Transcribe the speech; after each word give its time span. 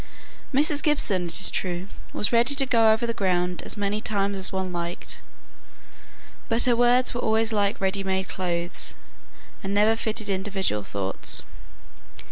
Mrs. 0.51 0.81
Gibson, 0.81 1.27
it 1.27 1.39
is 1.39 1.51
true, 1.51 1.87
was 2.11 2.33
ready 2.33 2.55
to 2.55 2.65
go 2.65 2.91
over 2.91 3.05
the 3.05 3.13
ground 3.13 3.61
as 3.61 3.77
many 3.77 4.01
times 4.01 4.35
as 4.35 4.49
any 4.49 4.57
one 4.57 4.73
liked; 4.73 5.21
but 6.49 6.63
her 6.63 6.75
words 6.75 7.13
were 7.13 7.21
always 7.21 7.53
like 7.53 7.79
ready 7.79 8.03
made 8.03 8.27
clothes, 8.27 8.95
and 9.63 9.75
never 9.75 9.95
fitted 9.95 10.27
individual 10.27 10.81
thoughts. 10.81 11.43